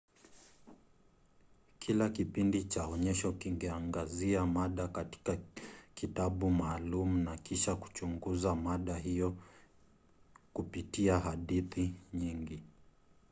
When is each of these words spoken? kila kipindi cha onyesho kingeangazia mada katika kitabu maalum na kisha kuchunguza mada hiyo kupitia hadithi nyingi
kila 1.81 2.05
kipindi 2.17 2.59
cha 2.63 2.87
onyesho 2.93 3.31
kingeangazia 3.33 4.45
mada 4.45 4.87
katika 4.87 5.37
kitabu 5.95 6.49
maalum 6.51 7.19
na 7.23 7.37
kisha 7.37 7.75
kuchunguza 7.75 8.55
mada 8.55 8.97
hiyo 8.97 9.37
kupitia 10.53 11.19
hadithi 11.19 11.93
nyingi 12.13 12.63